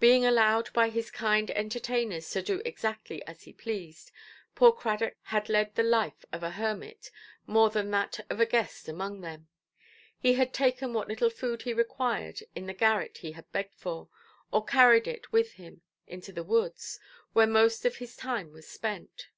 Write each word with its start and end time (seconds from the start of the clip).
Being 0.00 0.24
allowed 0.24 0.72
by 0.72 0.88
his 0.88 1.10
kind 1.10 1.50
entertainers 1.50 2.30
to 2.30 2.40
do 2.42 2.62
exactly 2.64 3.22
as 3.26 3.42
he 3.42 3.52
pleased, 3.52 4.10
poor 4.54 4.72
Cradock 4.72 5.16
had 5.24 5.50
led 5.50 5.74
the 5.74 5.82
life 5.82 6.24
of 6.32 6.42
a 6.42 6.52
hermit 6.52 7.10
more 7.46 7.68
than 7.68 7.90
that 7.90 8.20
of 8.30 8.40
a 8.40 8.46
guest 8.46 8.88
among 8.88 9.20
them. 9.20 9.48
He 10.18 10.32
had 10.36 10.54
taken 10.54 10.94
what 10.94 11.06
little 11.08 11.28
food 11.28 11.60
he 11.64 11.74
required 11.74 12.38
in 12.54 12.64
the 12.64 12.72
garret 12.72 13.18
he 13.18 13.32
had 13.32 13.52
begged 13.52 13.74
for, 13.76 14.08
or 14.50 14.64
carried 14.64 15.06
it 15.06 15.30
with 15.32 15.52
him 15.52 15.82
into 16.06 16.32
the 16.32 16.44
woods, 16.44 16.98
where 17.34 17.46
most 17.46 17.84
of 17.84 17.96
his 17.96 18.16
time 18.16 18.52
was 18.54 18.66
spent. 18.66 19.28